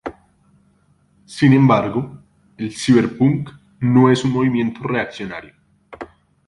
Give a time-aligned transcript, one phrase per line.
[1.27, 2.23] Sin embargo,
[2.57, 3.51] el ciberpunk
[3.81, 5.53] no es un movimiento reaccionario.